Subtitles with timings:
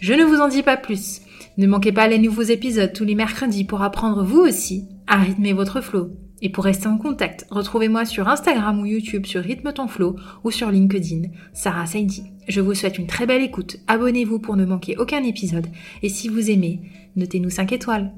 [0.00, 1.22] Je ne vous en dis pas plus.
[1.56, 5.52] Ne manquez pas les nouveaux épisodes tous les mercredis pour apprendre vous aussi à rythmer
[5.52, 6.10] votre flow.
[6.40, 10.52] Et pour rester en contact, retrouvez-moi sur Instagram ou YouTube sur Rythme ton flow ou
[10.52, 12.22] sur LinkedIn, Sarah Saidi.
[12.46, 15.66] Je vous souhaite une très belle écoute, abonnez-vous pour ne manquer aucun épisode
[16.02, 16.80] et si vous aimez,
[17.16, 18.12] notez-nous 5 étoiles.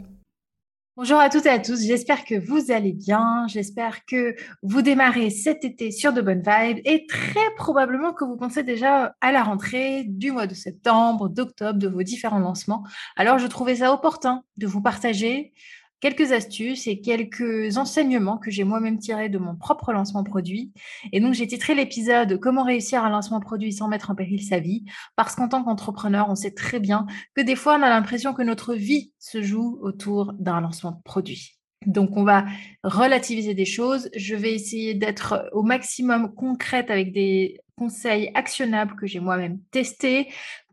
[1.02, 5.30] Bonjour à toutes et à tous, j'espère que vous allez bien, j'espère que vous démarrez
[5.30, 9.42] cet été sur de bonnes vibes et très probablement que vous pensez déjà à la
[9.42, 12.84] rentrée du mois de septembre, d'octobre, de vos différents lancements.
[13.16, 15.54] Alors je trouvais ça opportun de vous partager
[16.00, 20.72] quelques astuces et quelques enseignements que j'ai moi-même tirés de mon propre lancement produit.
[21.12, 24.58] Et donc, j'ai titré l'épisode Comment réussir un lancement produit sans mettre en péril sa
[24.58, 24.84] vie.
[25.16, 28.42] Parce qu'en tant qu'entrepreneur, on sait très bien que des fois, on a l'impression que
[28.42, 31.56] notre vie se joue autour d'un lancement de produit.
[31.86, 32.44] Donc, on va
[32.84, 34.10] relativiser des choses.
[34.14, 40.28] Je vais essayer d'être au maximum concrète avec des conseils actionnables que j'ai moi-même testés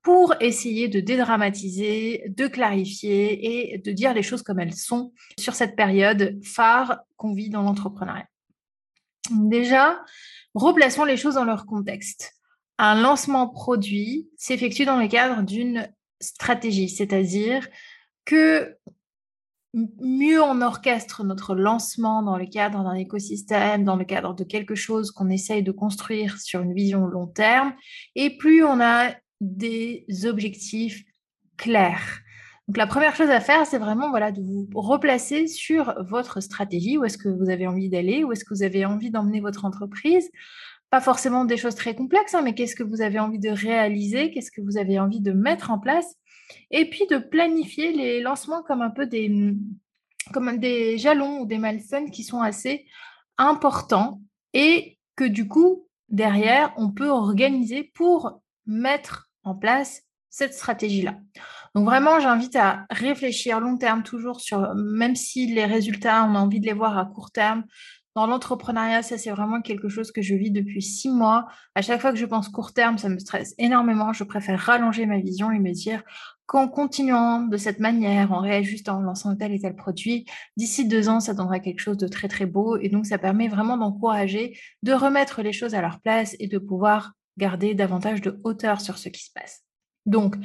[0.07, 5.53] pour essayer de dédramatiser, de clarifier et de dire les choses comme elles sont sur
[5.53, 8.29] cette période phare qu'on vit dans l'entrepreneuriat.
[9.31, 9.99] Déjà,
[10.53, 12.35] replaçons les choses dans leur contexte.
[12.77, 15.89] Un lancement produit s'effectue dans le cadre d'une
[16.21, 17.67] stratégie, c'est-à-dire
[18.23, 18.77] que
[19.73, 24.75] mieux on orchestre notre lancement dans le cadre d'un écosystème, dans le cadre de quelque
[24.75, 27.73] chose qu'on essaye de construire sur une vision long terme,
[28.15, 31.03] et plus on a des objectifs
[31.57, 32.21] clairs.
[32.67, 36.97] Donc la première chose à faire, c'est vraiment voilà, de vous replacer sur votre stratégie,
[36.97, 39.63] où est-ce que vous avez envie d'aller, où est-ce que vous avez envie d'emmener votre
[39.63, 40.29] entreprise?
[40.89, 44.31] Pas forcément des choses très complexes, hein, mais qu'est-ce que vous avez envie de réaliser,
[44.31, 46.15] qu'est-ce que vous avez envie de mettre en place,
[46.71, 49.53] et puis de planifier les lancements comme un peu des,
[50.33, 52.85] comme des jalons ou des milestones qui sont assez
[53.37, 54.21] importants
[54.53, 61.15] et que du coup, derrière, on peut organiser pour mettre en place cette stratégie-là.
[61.73, 66.39] Donc vraiment, j'invite à réfléchir long terme toujours sur, même si les résultats, on a
[66.39, 67.63] envie de les voir à court terme.
[68.15, 71.45] Dans l'entrepreneuriat, ça c'est vraiment quelque chose que je vis depuis six mois.
[71.75, 74.11] À chaque fois que je pense court terme, ça me stresse énormément.
[74.11, 76.01] Je préfère rallonger ma vision et me dire
[76.47, 80.25] qu'en continuant de cette manière, en réajustant, en lançant tel et tel produit,
[80.55, 82.77] d'ici deux ans, ça donnera quelque chose de très très beau.
[82.77, 86.57] Et donc ça permet vraiment d'encourager, de remettre les choses à leur place et de
[86.57, 89.63] pouvoir garder davantage de hauteur sur ce qui se passe.
[90.05, 90.35] Donc,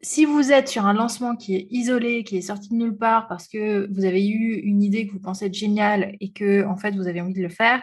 [0.00, 3.28] si vous êtes sur un lancement qui est isolé, qui est sorti de nulle part
[3.28, 6.76] parce que vous avez eu une idée que vous pensez être géniale et que en
[6.76, 7.82] fait vous avez envie de le faire,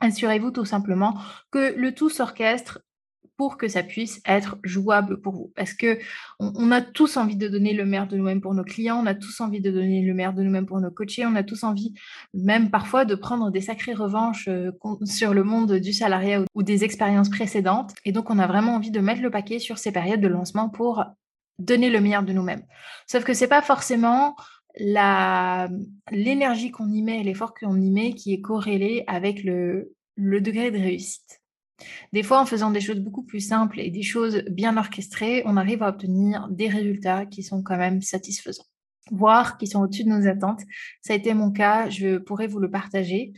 [0.00, 1.16] assurez-vous tout simplement
[1.50, 2.80] que le tout s'orchestre
[3.36, 5.52] pour que ça puisse être jouable pour vous.
[5.56, 5.98] Parce que
[6.38, 9.14] on, a tous envie de donner le meilleur de nous-mêmes pour nos clients, on a
[9.14, 11.94] tous envie de donner le meilleur de nous-mêmes pour nos coachés, on a tous envie
[12.32, 14.70] même parfois de prendre des sacrées revanches euh,
[15.04, 17.92] sur le monde du salariat ou des expériences précédentes.
[18.04, 20.68] Et donc, on a vraiment envie de mettre le paquet sur ces périodes de lancement
[20.68, 21.04] pour
[21.58, 22.62] donner le meilleur de nous-mêmes.
[23.06, 24.36] Sauf que c'est pas forcément
[26.10, 30.78] l'énergie qu'on y met, l'effort qu'on y met qui est corrélé avec le degré de
[30.78, 31.43] réussite.
[32.12, 35.56] Des fois, en faisant des choses beaucoup plus simples et des choses bien orchestrées, on
[35.56, 38.66] arrive à obtenir des résultats qui sont quand même satisfaisants,
[39.10, 40.62] voire qui sont au-dessus de nos attentes.
[41.02, 43.32] Ça a été mon cas, je pourrais vous le partager.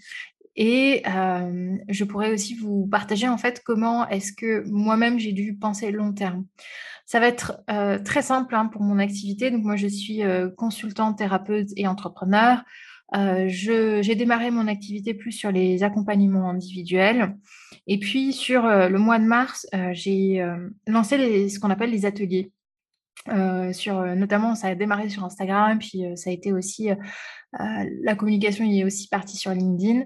[0.57, 5.55] Et euh, je pourrais aussi vous partager en fait comment est-ce que moi-même j'ai dû
[5.55, 6.47] penser long terme.
[7.05, 9.51] Ça va être euh, très simple hein, pour mon activité.
[9.51, 12.65] Donc moi je suis euh, consultante, thérapeute et entrepreneur.
[13.15, 17.37] Euh, j'ai démarré mon activité plus sur les accompagnements individuels.
[17.87, 20.45] Et puis, sur euh, le mois de mars, euh, j'ai
[20.87, 22.53] lancé ce qu'on appelle les ateliers.
[23.73, 26.89] sur, notamment, ça a démarré sur Instagram, puis ça a été aussi,
[27.53, 30.05] la communication est aussi partie sur LinkedIn.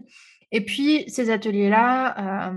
[0.52, 2.52] Et puis, ces ateliers-là,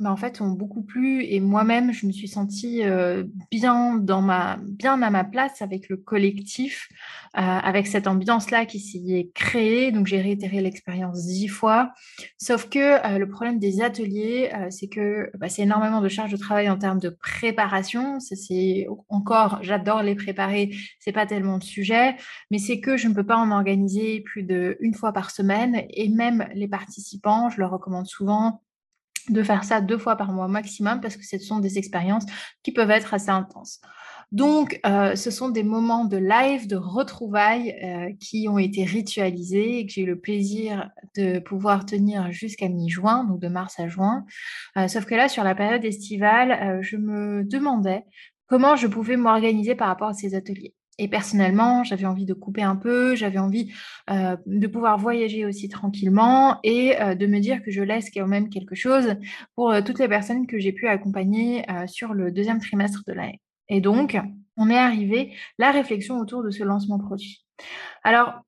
[0.00, 4.20] bah, en fait, ont beaucoup plu et moi-même, je me suis sentie, heu, bien dans
[4.22, 6.88] ma bien à ma place avec le collectif,
[7.36, 9.92] heu, avec cette ambiance-là qui s'y est créée.
[9.92, 11.92] Donc j'ai réitéré l'expérience 10 fois.
[12.38, 16.30] Sauf que, heu, le problème des ateliers, heu, c'est que, bah, c'est énormément de charge
[16.32, 18.20] de travail en termes de préparation.
[18.20, 20.70] C'est encore j'adore les préparer,
[21.00, 22.16] c'est pas tellement le sujet,
[22.50, 26.08] mais c'est que je ne peux pas en organiser plus d'1 fois par semaine et
[26.10, 28.60] même les participants, je leur recommande souvent
[29.28, 32.24] de faire ça 2 fois par mois maximum parce que ce sont des expériences
[32.62, 33.80] qui peuvent être assez intenses.
[34.32, 39.78] Donc heu, ce sont des moments de live, de retrouvailles, heu, qui ont été ritualisés
[39.80, 43.88] et que j'ai eu le plaisir de pouvoir tenir jusqu'à mi-juin, donc de mars à
[43.88, 44.24] juin.
[44.76, 48.04] Heu, sauf que là, sur la période estivale, je me demandais
[48.46, 52.62] comment je pouvais m'organiser par rapport à ces ateliers et personnellement, j'avais envie de couper
[52.62, 53.72] un peu, j'avais envie,
[54.10, 58.26] heu, de pouvoir voyager aussi tranquillement et heu, de me dire que je laisse quand
[58.26, 59.14] même quelque chose
[59.54, 63.40] pour, heu, toutes les personnes que j'ai pu accompagner, sur le 2e trimestre de l'année
[63.68, 64.16] et donc
[64.56, 67.44] on est arrivé la réflexion autour de ce lancement produit.
[68.04, 68.42] Alors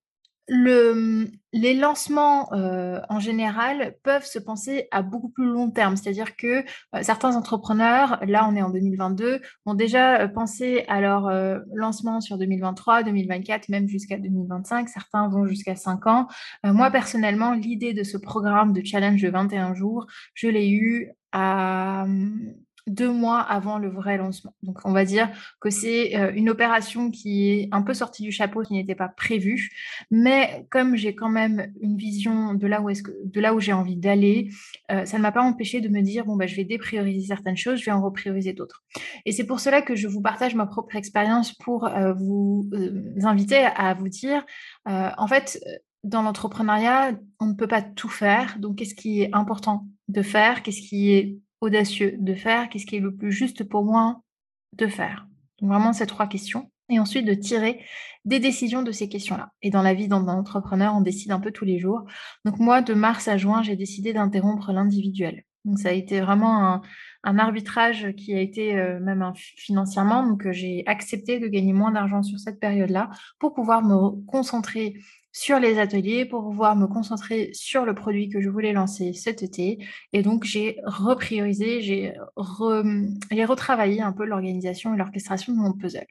[0.49, 5.97] le, les lancements, heu, en général, peuvent se penser à beaucoup plus long terme.
[5.97, 6.65] C'est-à-dire que, heu,
[7.03, 12.21] certains entrepreneurs, là, on est en 2022, ont déjà, heu, pensé à leur, heu, lancement
[12.21, 14.89] sur 2023-2024, même jusqu'à 2025.
[14.89, 16.29] Certains vont jusqu'à 5 ans.
[16.67, 21.11] Heu, moi, personnellement, l'idée de ce programme de challenge de 21 jours, je l'ai eu
[21.33, 22.07] à,
[22.89, 24.55] 2 mois avant le vrai lancement.
[24.63, 25.29] Donc on va dire
[25.61, 29.09] que c'est, heu, une opération qui est un peu sortie du chapeau, qui n'était pas
[29.09, 29.71] prévue.
[30.11, 33.61] Mais comme j'ai quand même une vision de là où est-ce que de là où
[33.61, 34.51] j'ai envie d'aller,
[34.91, 37.57] heu, ça ne m'a pas empêché de me dire: «Bon, bah, je vais déprioriser certaines
[37.57, 38.83] choses, je vais en reprioriser d'autres»
[39.25, 42.69] et c'est pour cela que je vous partage ma propre expérience pour, heu, vous,
[43.23, 44.45] inviter à vous dire,
[44.87, 45.61] en fait,
[46.05, 48.59] dans l'entrepreneuriat, on ne peut pas tout faire.
[48.59, 50.63] Donc qu'est-ce qui est important de faire?
[50.63, 52.69] Qu'est-ce qui est audacieux de faire?
[52.69, 54.23] Qu'est-ce qui est le plus juste pour moi
[54.77, 55.27] de faire?
[55.61, 57.85] Donc vraiment ces 3 questions et ensuite de tirer
[58.25, 61.51] des décisions de ces questions-là et dans la vie d'un entrepreneur, on décide un peu
[61.51, 62.05] tous les jours.
[62.45, 65.45] Donc moi, de mars à juin, j'ai décidé d'interrompre l'individuel.
[65.65, 66.81] Donc ça a été vraiment
[67.25, 71.93] un arbitrage qui a été, heu, même financièrement, donc heu, j'ai accepté de gagner moins
[71.93, 74.95] d'argent sur cette période-là pour pouvoir me re concentrer
[75.39, 79.45] sur les ateliers, pour pouvoir me concentrer sur le produit que je voulais lancer cet
[79.45, 79.79] été
[80.13, 82.83] et donc j'ai repriorisé, j'ai re
[83.47, 86.07] retravaillé un peu l'organisation et l'orchestration de mon puzzle.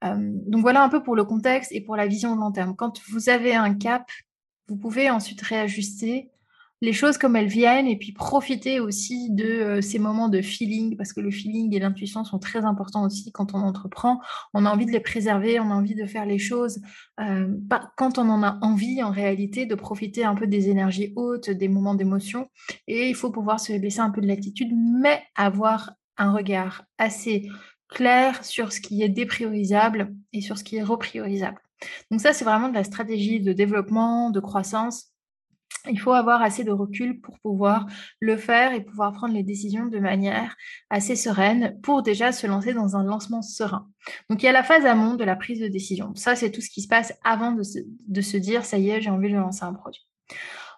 [0.00, 2.76] Hem, donc voilà un peu pour le contexte et pour la vision de long terme.
[2.76, 4.08] Quand vous avez un cap,
[4.68, 6.30] vous pouvez ensuite réajuster
[6.80, 10.96] les choses comme elles viennent et puis profiter aussi de, heu, ces moments de feeling
[10.96, 14.20] parce que le feeling et l'intuition sont très importants aussi quand on entreprend.
[14.52, 16.80] On a envie de les préserver, on a envie de faire les choses,
[17.18, 21.12] hem, pas quand on en a envie en réalité, de profiter un peu des énergies
[21.16, 22.48] hautes, des moments d'émotion
[22.86, 27.48] et il faut pouvoir se laisser un peu de latitude, mais avoir un regard assez
[27.88, 31.60] clair sur ce qui est dépriorisable et sur ce qui est repriorisable.
[32.10, 35.13] Donc ça, c'est vraiment de la stratégie de développement, de croissance.
[35.90, 37.86] Il faut avoir assez de recul pour pouvoir
[38.20, 40.56] le faire et pouvoir prendre les décisions de manière
[40.88, 43.86] assez sereine pour déjà se lancer dans un lancement serein.
[44.30, 46.14] Donc il y a la phase amont de la prise de décision.
[46.14, 49.10] Ça, c'est tout ce qui se passe avant de se dire: «Ça y est, j'ai
[49.10, 50.06] envie de lancer un produit».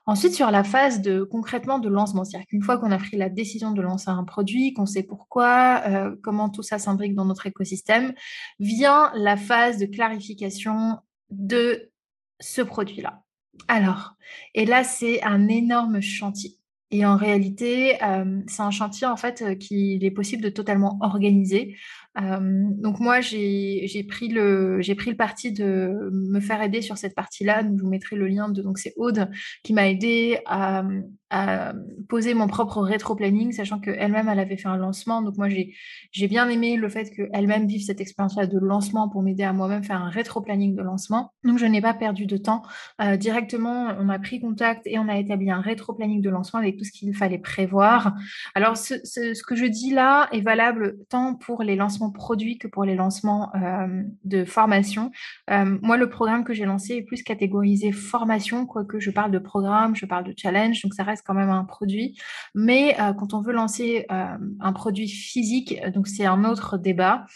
[0.09, 3.29] Ensuite, sur la phase de concrètement de lancement, c'est-à-dire qu'une fois qu'on a pris la
[3.29, 7.47] décision de lancer un produit, qu'on sait pourquoi, heu, comment tout ça s'imbrique dans notre
[7.47, 8.15] écosystème,
[8.61, 10.99] vient la phase de clarification
[11.31, 11.91] de
[12.39, 13.25] ce produit-là.
[13.69, 14.15] Alors
[14.55, 16.57] et là, c'est un énorme chantier
[16.93, 20.99] et en réalité, hem, c'est un chantier en fait, heu, qu'il est possible de totalement
[21.01, 21.77] organiser.
[22.17, 27.63] Hem, donc moi, j'ai pris le parti de me faire aider sur cette partie-là.
[27.65, 29.29] Je vous mettrai le lien de donc c'est Aude
[29.65, 30.85] qui m'a aidée à,
[31.33, 31.73] mmh,
[32.09, 35.23] poser mon propre rétro-planning, sachant qu'elle-même, elle avait fait un lancement.
[35.23, 35.75] Donc moi, j'ai
[36.13, 39.83] j'ai bien aimé le fait qu'elle-même vive cette expérience-là de lancement pour m'aider à moi-même
[39.85, 41.33] faire un rétro-planning de lancement.
[41.45, 42.63] Donc je n'ai pas perdu de temps.
[43.03, 46.77] Heu, directement, on a pris contact et on a établi un rétro-planning de lancement avec
[46.77, 48.15] tout ce qu'il fallait prévoir.
[48.55, 52.69] Alors ce ce que je dis là est valable tant pour les lancements produits que
[52.69, 55.11] pour les lancements, hem, de formation.
[55.49, 59.95] Moi, le programme que j'ai lancé est plus catégorisé formation, quoique je parle de programme,
[59.97, 62.19] je parle de challenge, donc ça reste quand même un produit.
[62.55, 66.79] Mais heu, quand on veut lancer, hem, un produit physique, heu, donc c'est un autre
[66.79, 67.27] débat,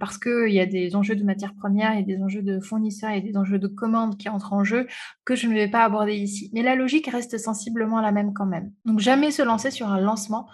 [0.00, 3.20] parce qu'il y a des enjeux de matières premières, a des enjeux de fournisseurs, a
[3.20, 4.86] des enjeux de commandes qui entrent en jeu,
[5.24, 6.50] que je ne vais pas aborder ici.
[6.52, 8.72] Mais la logique reste sensiblement la même quand même.
[8.84, 10.48] Donc jamais se lancer sur un lancement,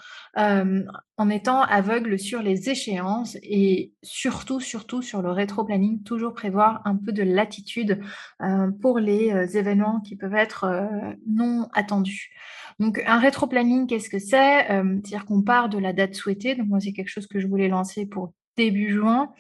[1.16, 6.97] en étant aveugle sur les échéances et surtout, surtout sur le rétro-planning, toujours prévoir un
[6.97, 8.00] peu de latitude
[8.42, 12.33] euh, pour les euh, événements qui peuvent être euh, non attendus.
[12.80, 14.66] Donc, un rétro-planning, qu'est-ce que c'est?
[14.66, 16.56] C'est-à-dire qu'on part de la date souhaitée.
[16.56, 19.33] Donc, moi, c'est quelque chose que je voulais lancer pour début juin,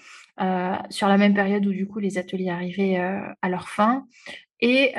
[0.88, 4.06] sur la même période où, du coup, les ateliers arrivaient à leur fin.
[4.60, 4.94] Et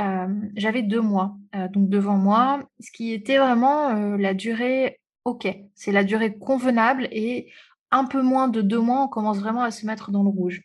[0.57, 1.37] j'avais deux mois,
[1.71, 7.51] donc devant moi, ce qui était vraiment la durée OK, c'est la durée convenable et
[7.91, 10.61] un peu moins de deux mois, on commence vraiment à se mettre dans le rouge.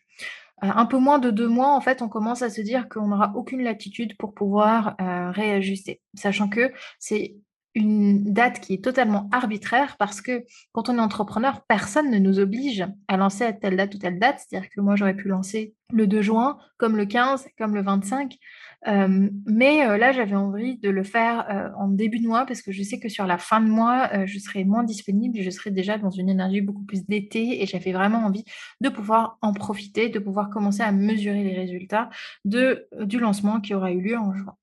[0.63, 3.07] Euh, un peu moins de deux mois, en fait, on commence à se dire qu'on
[3.07, 7.35] n'aura aucune latitude pour pouvoir euh, réajuster, sachant que c'est
[7.73, 12.39] une date qui est totalement arbitraire parce que quand on est entrepreneur, personne ne nous
[12.39, 14.39] oblige à lancer à telle date ou telle date.
[14.39, 18.37] C'est-à-dire que moi, j'aurais pu lancer le 2 juin, comme le 15, comme le 25
[18.83, 22.99] mais là, j'avais envie de le faire en début de mois parce que je sais
[22.99, 26.09] que sur la fin de mois, je serai moins disponible et je serai déjà dans
[26.09, 28.43] une énergie beaucoup plus d'été et j'avais vraiment envie
[28.81, 32.09] de pouvoir en profiter, de pouvoir commencer à mesurer les résultats
[32.43, 34.55] du lancement qui aura eu lieu en juin.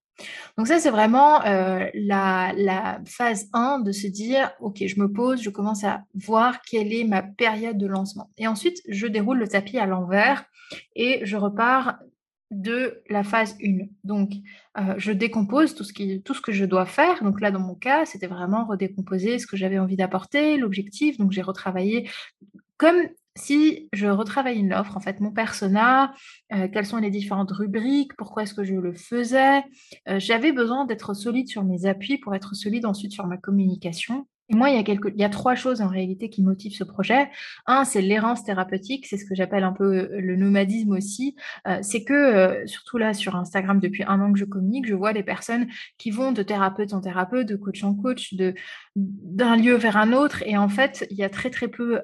[0.57, 5.43] Donc ça, c'est vraiment la, la, phase 1 de se dire, OK, je me pose,
[5.43, 8.31] je commence à voir quelle est ma période de lancement.
[8.39, 10.45] Et ensuite, je déroule le tapis à l'envers
[10.97, 11.99] et je repars
[12.51, 13.87] de la phase 1.
[14.05, 14.33] Donc,
[14.79, 17.23] euh, je décompose tout ce, qui, tout ce que je dois faire.
[17.23, 21.19] Donc là, dans mon cas, c'était vraiment redécomposer ce que j'avais envie d'apporter, l'objectif.
[21.19, 22.09] Donc, j'ai retravaillé
[22.79, 22.97] comme
[23.39, 26.13] si je retravaillais une offre, en fait, mon persona,
[26.53, 29.63] euh, quelles sont les différentes rubriques, pourquoi est-ce que je le faisais.
[30.09, 34.27] Euh, j'avais besoin d'être solide sur mes appuis pour être solide ensuite sur ma communication.
[34.51, 36.75] Et moi, il y, a quelques, il y a trois choses en réalité qui motivent
[36.75, 37.31] ce projet.
[37.67, 41.37] Un, c'est l'errance thérapeutique, c'est ce que j'appelle un peu euh, le nomadisme aussi.
[41.83, 45.23] C'est que, surtout là sur Instagram, depuis un an que je communique, je vois des
[45.23, 45.69] personnes
[45.99, 48.55] qui vont de thérapeute en thérapeute, de coach en coach, de,
[48.99, 50.43] d'un lieu vers un autre.
[50.47, 52.01] Et en fait, il y a très très peu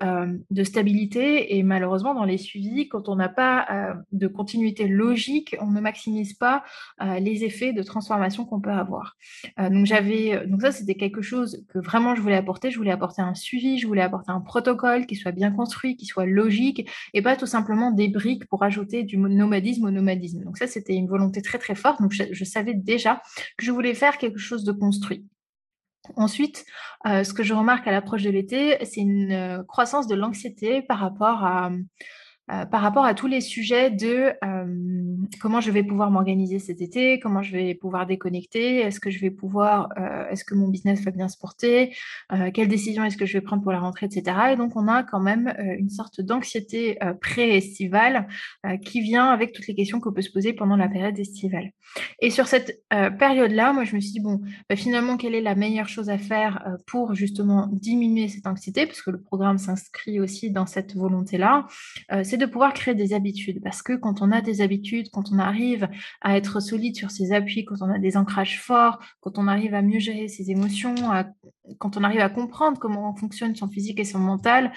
[0.50, 1.56] de stabilité.
[1.56, 6.34] Et malheureusement, dans les suivis, quand on n'a pas de continuité logique, on ne maximise
[6.34, 6.64] pas
[7.18, 9.16] les effets de transformation qu'on peut avoir.
[9.58, 12.70] donc j'avais, donc ça, c'était quelque chose que vraiment je voulais apporter.
[12.70, 16.06] Je voulais apporter un suivi, je voulais apporter un protocole qui soit bien construit, qui
[16.06, 20.42] soit logique, et pas tout simplement des briques pour ajouter du nomadisme au nomadisme.
[20.44, 22.00] Donc ça, c'était une volonté très très forte.
[22.00, 23.22] Donc je, savais déjà
[23.56, 25.24] que je voulais faire quelque chose de construit.
[26.16, 26.64] Ensuite,
[27.06, 30.82] euh, ce que je remarque à l'approche de l'été, c'est une euh, croissance de l'anxiété
[30.82, 31.70] par rapport à
[32.50, 36.82] euh, par rapport à tous les sujets de euh, comment je vais pouvoir m'organiser cet
[36.82, 40.68] été, comment je vais pouvoir déconnecter, est-ce que je vais pouvoir, euh, est-ce que mon
[40.68, 41.96] business va bien se porter,
[42.52, 44.36] quelles décisions est-ce que je vais prendre pour la rentrée, etc.
[44.52, 48.26] Et donc on a quand même une sorte d'anxiété pré-estivale
[48.84, 51.70] qui vient avec toutes les questions qu'on peut se poser pendant la période estivale.
[52.20, 55.54] Et sur cette période-là, moi je me suis dit, bon, bah, finalement, quelle est la
[55.54, 60.50] meilleure chose à faire pour justement diminuer cette anxiété, parce que le programme s'inscrit aussi
[60.50, 61.66] dans cette volonté-là
[62.34, 63.62] c'est de pouvoir créer des habitudes.
[63.62, 65.88] Parce que quand on a des habitudes, quand on arrive
[66.20, 69.72] à être solide sur ses appuis, quand on a des ancrages forts, quand on arrive
[69.72, 70.96] à mieux gérer ses émotions,
[71.78, 74.72] quand on arrive à comprendre comment fonctionne son physique et son mental,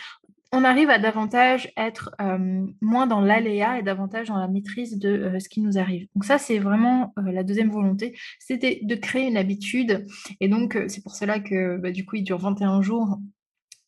[0.51, 5.09] on arrive à davantage être euh, moins dans l'aléa et davantage dans la maîtrise de
[5.09, 6.07] euh, ce qui nous arrive.
[6.15, 10.05] Donc ça, c'est vraiment euh, la deuxième volonté, c'était de créer une habitude.
[10.39, 13.17] Et donc, c'est pour cela que bah, du coup, il dure 21 jours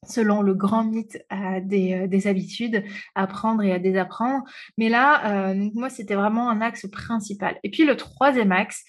[0.05, 2.83] selon le grand mythe euh, des, des, habitudes,
[3.15, 4.43] apprendre et à désapprendre.
[4.77, 7.57] Mais là, euh, moi, c'était vraiment un axe principal.
[7.63, 8.83] Et puis le troisième axe,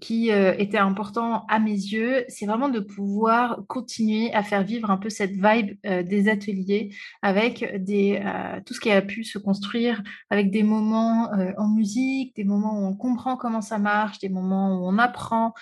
[0.00, 4.96] qui était important à mes yeux, c'est vraiment de pouvoir continuer à faire vivre un
[4.96, 6.88] peu cette vibe des ateliers
[7.20, 8.20] avec des,
[8.64, 12.86] tout ce qui a pu se construire avec des moments en musique, des moments où
[12.86, 15.52] on comprend comment ça marche, des moments où on apprend,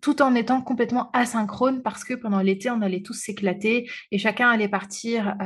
[0.00, 4.48] tout en étant complètement asynchrone parce que pendant l'été, on allait tous s'éclater et chacun
[4.48, 5.36] allait partir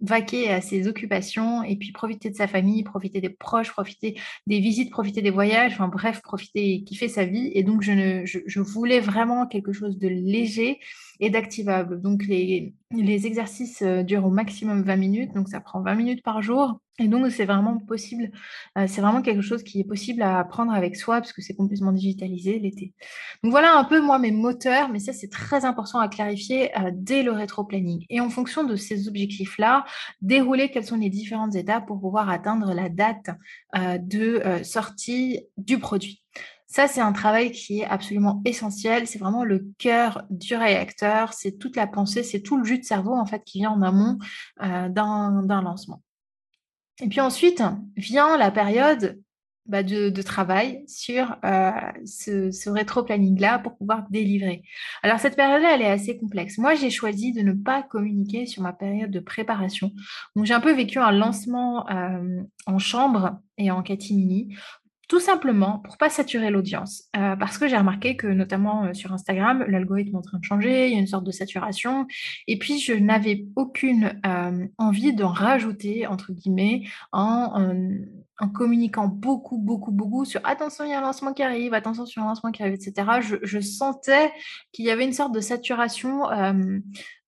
[0.00, 4.58] vaquer à ses occupations et puis profiter de sa famille, profiter des proches, profiter des
[4.58, 7.50] visites, profiter des voyages enfin bref, profiter et kiffer sa vie.
[7.54, 10.78] Et donc, je, ne, je, voulais vraiment quelque chose de léger
[11.24, 12.02] et d'activable.
[12.02, 16.22] Donc, les, les exercices euh, durent au maximum 20 minutes, donc ça prend 20 minutes
[16.22, 16.80] par jour.
[16.98, 18.30] Et donc, c'est vraiment possible,
[18.76, 21.54] euh, c'est vraiment quelque chose qui est possible à apprendre avec soi, parce que c'est
[21.54, 22.92] complètement digitalisé l'été.
[23.42, 26.90] Donc, voilà un peu, moi, mes moteurs, mais ça, c'est très important à clarifier euh,
[26.92, 28.04] dès le rétro-planning.
[28.10, 29.86] Et en fonction de ces objectifs-là,
[30.20, 33.30] dérouler quelles sont les différentes étapes pour pouvoir atteindre la date
[33.74, 36.23] de sortie du produit.
[36.74, 39.06] Ça, c'est un travail qui est absolument essentiel.
[39.06, 41.32] C'est vraiment le cœur du réacteur.
[41.32, 43.80] C'est toute la pensée, c'est tout le jus de cerveau en fait qui vient en
[43.80, 44.18] amont
[44.60, 46.02] euh, d'un lancement.
[47.00, 47.62] Et puis ensuite
[47.96, 49.22] vient la période
[49.66, 51.70] bah, de, travail sur euh,
[52.06, 54.64] ce, ce rétro-planning-là pour pouvoir délivrer.
[55.04, 56.58] Alors cette période-là, elle est assez complexe.
[56.58, 59.92] Moi, j'ai choisi de ne pas communiquer sur ma période de préparation.
[60.34, 64.56] Donc j'ai un peu vécu un lancement euh, en chambre et en catimini
[65.08, 67.04] tout simplement pour pas saturer l'audience.
[67.16, 70.88] Euh, parce que j'ai remarqué que notamment sur Instagram, l'algorithme est en train de changer,
[70.88, 72.06] il y a une sorte de saturation.
[72.46, 74.20] Et puis je n'avais aucune
[74.78, 76.82] envie d'en rajouter, entre guillemets,
[77.12, 77.52] en,
[78.54, 82.22] communiquant beaucoup, beaucoup, beaucoup sur attention, il y a un lancement qui arrive, attention, sur
[82.22, 84.32] un lancement qui arrive, etc., je, sentais
[84.72, 86.78] qu'il y avait une sorte de saturation euh,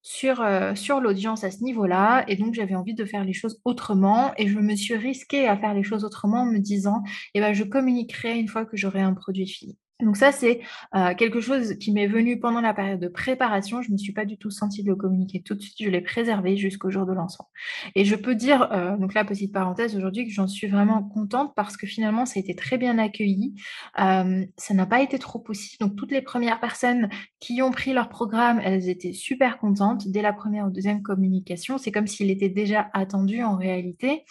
[0.06, 2.24] sur, euh, sur l'audience à ce niveau-là.
[2.28, 4.32] Et donc, j'avais envie de faire les choses autrement.
[4.38, 7.02] Et je me suis risquée à faire les choses autrement en me disant,
[7.34, 9.76] eh ben, je communiquerai une fois que j'aurai un produit fini.
[10.00, 10.60] Donc ça, c'est
[10.94, 13.80] euh, quelque chose qui m'est venu pendant la période de préparation.
[13.80, 15.76] Je ne me suis pas du tout sentie de le communiquer tout de suite.
[15.80, 17.48] Je l'ai préservé jusqu'au jour de lancement.
[17.94, 21.54] Et je peux dire, euh, donc là, petite parenthèse aujourd'hui, que j'en suis vraiment contente
[21.56, 23.54] parce que finalement, ça a été très bien accueilli.
[23.98, 25.78] Euh, ça n'a pas été trop possible.
[25.80, 27.08] Donc toutes les premières personnes
[27.40, 31.78] qui ont pris leur programme, elles étaient super contentes dès la première ou deuxième communication.
[31.78, 34.24] C'est comme s'il était déjà attendu en réalité.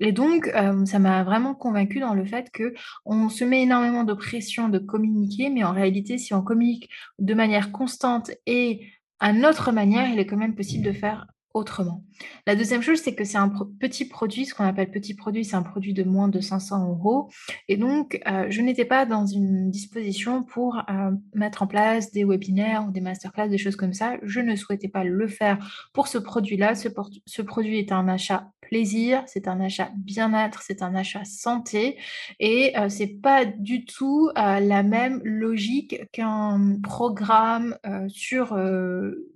[0.00, 2.74] Et donc, euh, ça m'a vraiment convaincue dans le fait que
[3.04, 6.88] on se met énormément de pression de communiquer, mais en réalité, si on communique
[7.18, 8.86] de manière constante et
[9.20, 12.04] à notre manière, il est quand même possible de faire autrement.
[12.46, 13.50] La deuxième chose, c'est que c'est un
[13.80, 17.30] petit produit, ce qu'on appelle petit produit, c'est un produit de moins de 500 euros.
[17.68, 22.24] Et donc, euh, je n'étais pas dans une disposition pour euh, mettre en place des
[22.24, 24.16] webinaires ou des masterclass, des choses comme ça.
[24.22, 25.58] Je ne souhaitais pas le faire
[25.92, 26.74] pour ce produit-là.
[26.74, 26.88] Ce,
[27.26, 31.98] ce produit est un achat plaisir, c'est un achat bien-être, c'est un achat santé
[32.38, 37.76] et euh, c'est pas du tout la même logique qu'un programme
[38.08, 38.56] sur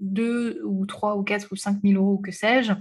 [0.01, 2.73] deux ou trois ou quatre ou cinq mille euros, que sais-je,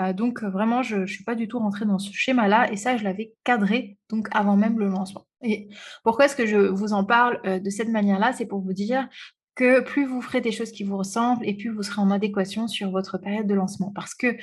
[0.00, 2.96] euh, donc vraiment, je ne suis pas du tout rentrée dans ce schéma-là et ça,
[2.96, 5.26] je l'avais cadré donc avant même le lancement.
[5.42, 5.68] Et
[6.04, 8.32] pourquoi est-ce que je vous en parle euh, de cette manière-là?
[8.32, 9.08] C'est pour vous dire
[9.54, 12.68] que plus vous ferez des choses qui vous ressemblent et plus vous serez en adéquation
[12.68, 13.92] sur votre période de lancement.
[13.94, 14.36] Parce que,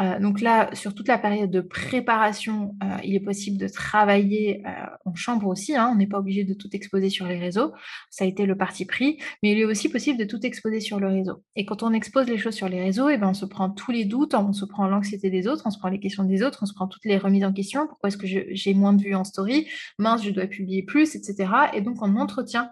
[0.00, 4.62] euh, donc là, sur toute la période de préparation, euh, il est possible de travailler
[4.66, 4.70] euh,
[5.04, 5.76] en chambre aussi.
[5.76, 7.72] Hein, on n'est pas obligé de tout exposer sur les réseaux.
[8.10, 9.18] Ça a été le parti pris.
[9.42, 11.44] Mais il est aussi possible de tout exposer sur le réseau.
[11.54, 13.70] Et quand on expose les choses sur les réseaux, et eh ben, on se prend
[13.70, 16.42] tous les doutes, on se prend l'anxiété des autres, on se prend les questions des
[16.42, 17.86] autres, on se prend toutes les remises en question.
[17.86, 19.68] Pourquoi est-ce que j'ai moins de vues en story?
[19.98, 21.50] Mince, je dois publier plus, etc.
[21.72, 22.70] Et donc, on entretient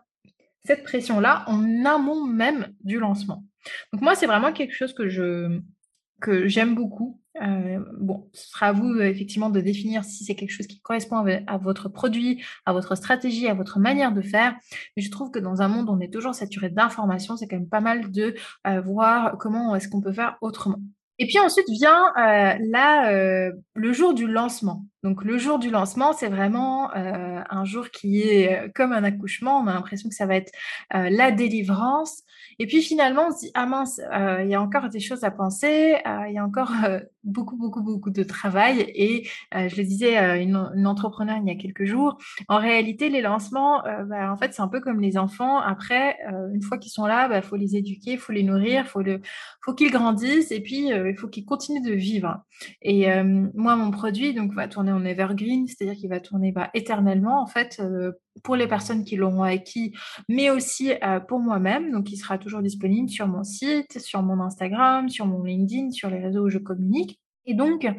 [0.64, 3.44] cette pression-là en amont même du lancement.
[3.92, 7.20] Donc moi, c'est vraiment quelque chose que j'aime beaucoup.
[7.42, 11.24] Euh, bon, ce sera à vous effectivement de définir si c'est quelque chose qui correspond
[11.46, 14.54] à, votre produit, à votre stratégie, à votre manière de faire.
[14.96, 17.56] Mais je trouve que dans un monde où on est toujours saturé d'informations, c'est quand
[17.56, 18.34] même pas mal de
[18.66, 20.78] euh, voir comment est-ce qu'on peut faire autrement.
[21.18, 24.84] Et puis ensuite vient euh, là euh, le jour du lancement.
[25.04, 29.60] Donc le jour du lancement, c'est vraiment euh, un jour qui est comme un accouchement.
[29.60, 30.52] On a l'impression que ça va être
[30.92, 32.23] la délivrance.
[32.58, 34.00] Et puis finalement, on se dit ah mince,
[34.42, 35.96] il y a encore des choses à penser,
[36.28, 36.72] il y a encore
[37.24, 38.80] beaucoup beaucoup beaucoup de travail.
[38.94, 43.20] Et je le disais à une, entrepreneur il y a quelques jours, en réalité les
[43.20, 45.58] lancements, bah, en fait c'est un peu comme les enfants.
[45.58, 46.18] Après,
[46.52, 49.02] une fois qu'ils sont là, il bah, faut les éduquer, il faut les nourrir, faut
[49.02, 49.20] le,
[49.62, 50.50] faut qu'ils grandissent.
[50.50, 52.42] Et puis euh, il faut qu'il continue de vivre.
[52.82, 56.70] Et euh, moi, mon produit donc va tourner en evergreen, c'est-à-dire qu'il va tourner bah,
[56.74, 58.12] éternellement en fait euh,
[58.42, 59.94] pour les personnes qui l'auront acquis,
[60.28, 60.92] mais aussi
[61.28, 61.90] pour moi-même.
[61.92, 66.10] Donc, il sera toujours disponible sur mon site, sur mon Instagram, sur mon LinkedIn, sur
[66.10, 67.20] les réseaux où je communique.
[67.46, 67.90] Et donc, euh,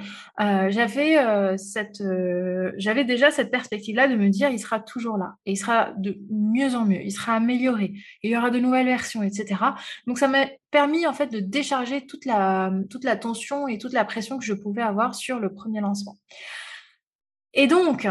[0.42, 1.58] euh,
[2.02, 5.92] euh, j'avais déjà cette perspective-là de me dire, il sera toujours là, et il sera
[5.98, 7.94] de mieux en mieux, il sera amélioré,
[8.24, 9.62] il y aura de nouvelles versions, etc.
[10.08, 13.94] Donc, ça m'a permis en fait de décharger toute la, toute la tension et toute
[13.94, 16.18] la pression que je pouvais avoir sur le premier lancement.
[17.54, 18.08] Et donc,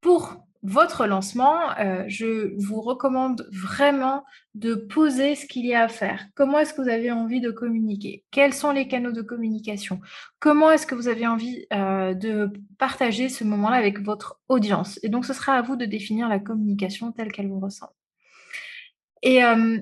[0.00, 5.88] pour votre lancement, euh, je vous recommande vraiment de poser ce qu'il y a à
[5.88, 6.26] faire.
[6.34, 8.24] Comment est-ce que vous avez envie de communiquer?
[8.30, 10.00] Quels sont les canaux de communication?
[10.38, 15.00] Comment est-ce que vous avez envie euh, de partager ce moment-là avec votre audience?
[15.02, 17.92] Et donc, ce sera à vous de définir la communication telle qu'elle vous ressemble.
[19.22, 19.78] Et euh,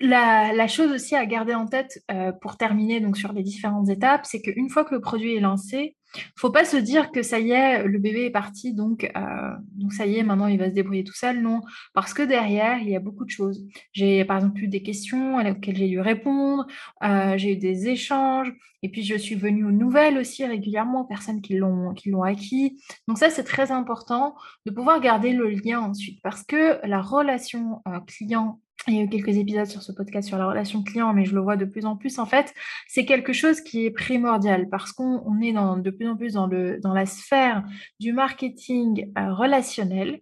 [0.00, 2.04] la, chose aussi à garder en tête
[2.40, 5.96] pour terminer donc sur les différentes étapes, c'est qu'une fois que le produit est lancé,
[6.36, 9.92] faut pas se dire que ça y est, le bébé est parti, donc, euh, donc
[9.92, 11.40] ça y est, maintenant il va se débrouiller tout seul.
[11.40, 11.60] Non,
[11.94, 13.64] parce que derrière, il y a beaucoup de choses.
[13.92, 16.66] J'ai par exemple eu des questions auxquelles j'ai dû répondre,
[17.04, 21.06] euh, j'ai eu des échanges, et puis je suis venue aux nouvelles aussi régulièrement aux
[21.06, 22.80] personnes qui l'ont qui l'ont acquis.
[23.08, 24.34] Donc ça, c'est très important
[24.66, 29.02] de pouvoir garder le lien ensuite, parce que la relation euh, client il y a
[29.02, 31.64] eu quelques épisodes sur ce podcast sur la relation client, mais je le vois de
[31.64, 32.18] plus en plus.
[32.18, 32.54] En fait,
[32.88, 36.80] c'est quelque chose qui est primordial parce qu'on est de plus en plus dans, le,
[36.80, 37.64] dans la sphère
[37.98, 40.20] du marketing euh, relationnel.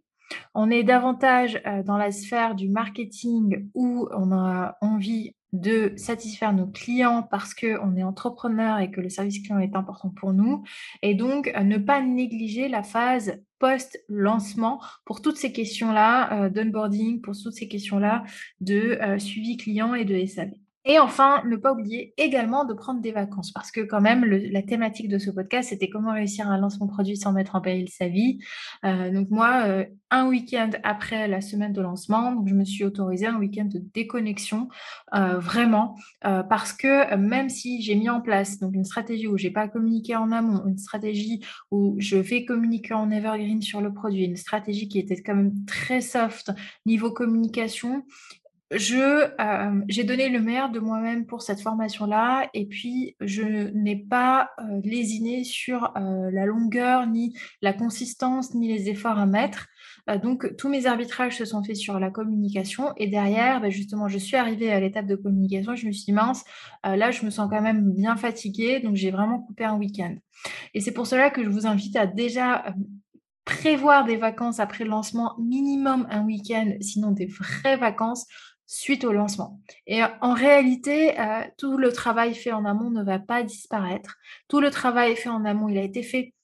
[0.54, 6.52] On est davantage euh, dans la sphère du marketing où on a envie de satisfaire
[6.52, 10.64] nos clients parce qu'on est entrepreneur et que le service client est important pour nous.
[11.02, 17.20] Et donc, euh, ne pas négliger la phase post-lancement pour toutes ces questions-là euh, d'onboarding,
[17.20, 18.24] pour toutes ces questions-là
[18.60, 20.50] de euh, suivi client et de SAV.
[20.90, 24.62] Et enfin, ne pas oublier également de prendre des vacances parce que quand même, la
[24.62, 27.90] thématique de ce podcast, c'était comment réussir à lancer son produit sans mettre en péril
[27.90, 28.38] sa vie.
[28.86, 33.26] Euh, donc moi, euh, un week-end après la semaine de lancement, je me suis autorisée
[33.26, 34.70] un week-end de déconnexion,
[35.14, 39.50] euh, vraiment, parce que même si j'ai mis en place donc une stratégie où j'ai
[39.50, 44.24] pas communiqué en amont, une stratégie où je vais communiquer en evergreen sur le produit,
[44.24, 46.50] une stratégie qui était quand même très soft
[46.86, 48.04] niveau communication,
[48.70, 53.96] je euh, j'ai donné le meilleur de moi-même pour cette formation-là et puis je n'ai
[53.96, 59.68] pas euh, lésiné sur euh, la longueur ni la consistance ni les efforts à mettre.
[60.22, 64.18] donc tous mes arbitrages se sont faits sur la communication et derrière, bah, justement, je
[64.18, 65.74] suis arrivée à l'étape de communication.
[65.74, 66.44] Je me suis dit, mince,
[66.84, 70.14] là je me sens quand même bien fatiguée, donc j'ai vraiment coupé un week-end.
[70.74, 72.74] Et c'est pour cela que je vous invite à déjà
[73.48, 78.26] prévoir des vacances après le lancement, minimum un week-end, sinon des vraies vacances
[78.68, 79.60] suite au lancement.
[79.86, 84.18] Et en réalité, euh, tout le travail fait en amont ne va pas disparaître.
[84.46, 86.34] Tout le travail fait en amont, il a été fait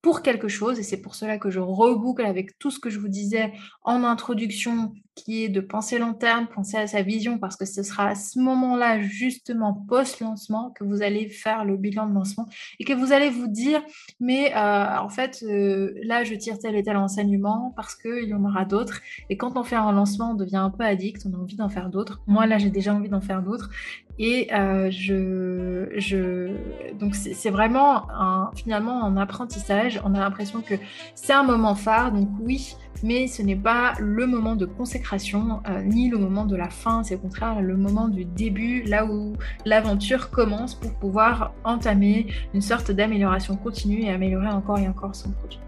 [0.00, 2.98] pour quelque chose, et c'est pour cela que je reboucle avec tout ce que je
[2.98, 7.56] vous disais en introduction, qui est de penser long terme, penser à sa vision, parce
[7.56, 12.14] que ce sera à ce moment-là, justement post-lancement, que vous allez faire le bilan de
[12.14, 12.48] lancement
[12.78, 13.82] et que vous allez vous dire,
[14.20, 18.34] mais euh, en fait, euh, là, je tire tel et tel enseignement parce qu'il y
[18.34, 19.00] en aura d'autres.
[19.28, 21.68] Et quand on fait un lancement, on devient un peu addict, on a envie d'en
[21.68, 22.22] faire d'autres.
[22.26, 23.70] Moi, là, j'ai déjà envie d'en faire d'autres.
[24.18, 26.50] Et euh, je, je,
[26.98, 30.00] donc c'est vraiment un, finalement un apprentissage.
[30.04, 30.74] On a l'impression que
[31.14, 32.12] c'est un moment phare.
[32.12, 36.56] Donc oui, mais ce n'est pas le moment de consécration euh, ni le moment de
[36.56, 39.34] la fin, c'est au contraire le moment du début, là où
[39.64, 45.30] l'aventure commence pour pouvoir entamer une sorte d'amélioration continue et améliorer encore et encore son
[45.30, 45.58] produit.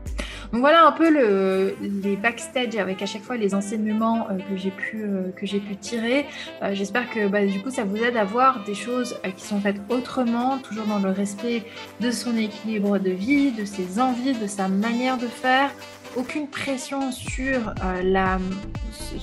[0.52, 4.56] Donc voilà un peu le, les backstage avec à chaque fois les enseignements euh, que
[4.56, 6.26] j'ai pu, euh, que j'ai pu tirer.
[6.72, 9.80] J'espère que bah, du coup ça vous aide à voir des choses qui sont faites
[9.88, 11.64] autrement, toujours dans le respect
[12.00, 15.70] de son équilibre de vie, de ses envies, de sa manière de faire,
[16.16, 18.38] aucune pression sur, euh, la,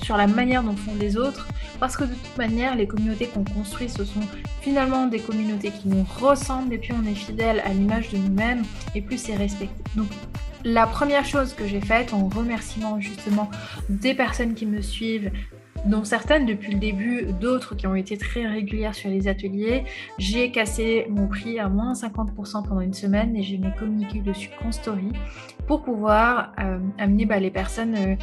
[0.02, 1.48] sur la manière dont font les autres,
[1.80, 4.20] parce que de toute manière, les communautés qu'on construit, ce sont
[4.60, 8.62] finalement des communautés qui nous ressemblent, et puis on est fidèle à l'image de nous-mêmes,
[8.94, 9.74] et plus c'est respecté.
[9.96, 10.08] Donc,
[10.64, 13.50] la première chose que j'ai faite, en remerciement justement
[13.88, 15.32] des personnes qui me suivent,
[15.86, 19.84] dont certaines depuis le début, d'autres qui ont été très régulières sur les ateliers.
[20.18, 24.50] J'ai cassé mon prix à moins 50% pendant une semaine et je n'ai communiqué dessus
[24.60, 25.12] qu'en story
[25.66, 28.14] pour pouvoir euh, amener bah, les personnes euh,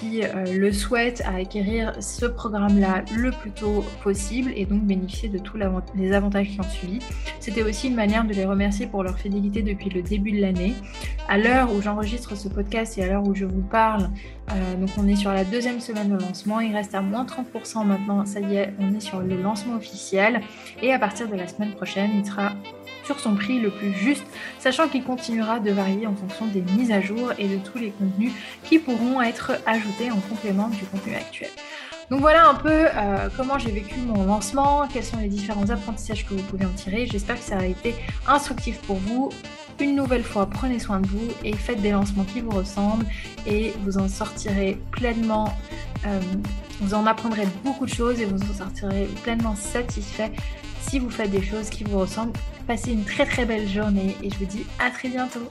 [0.00, 5.28] qui euh, le souhaitent à acquérir ce programme-là le plus tôt possible et donc bénéficier
[5.28, 5.58] de tous
[5.94, 7.00] les avantages qui ont suivi.
[7.38, 10.74] C'était aussi une manière de les remercier pour leur fidélité depuis le début de l'année.
[11.28, 14.10] À l'heure où j'enregistre ce podcast et à l'heure où je vous parle,
[14.52, 17.84] euh, donc on est sur la deuxième semaine de lancement, il reste à moins 30%
[17.84, 20.40] maintenant, ça y est, on est sur le lancement officiel
[20.82, 22.52] et à partir de la semaine prochaine, il sera
[23.04, 24.24] sur son prix le plus juste,
[24.58, 27.90] sachant qu'il continuera de varier en fonction des mises à jour et de tous les
[27.90, 28.32] contenus
[28.64, 31.50] qui pourront être ajoutés en complément du contenu actuel.
[32.10, 36.26] Donc voilà un peu euh, comment j'ai vécu mon lancement, quels sont les différents apprentissages
[36.26, 37.06] que vous pouvez en tirer.
[37.06, 37.94] J'espère que ça a été
[38.26, 39.30] instructif pour vous.
[39.80, 43.06] Une nouvelle fois, prenez soin de vous et faites des lancements qui vous ressemblent
[43.46, 45.56] et vous en sortirez pleinement,
[46.06, 46.20] euh,
[46.82, 50.32] vous en apprendrez beaucoup de choses et vous en sortirez pleinement satisfait
[50.82, 52.38] si vous faites des choses qui vous ressemblent.
[52.66, 55.48] Passez une très très belle journée et je vous dis à très bientôt.